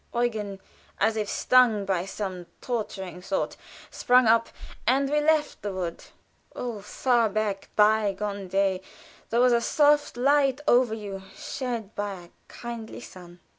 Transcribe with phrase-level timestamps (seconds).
[0.15, 0.59] Eugen,
[0.97, 3.55] as if stung by some tormenting thought,
[3.91, 4.49] sprung up
[4.87, 6.05] and we left the wood.
[6.55, 8.81] Oh, far back, by gone day!
[9.29, 13.41] There was a soft light over you shed by a kindly sun.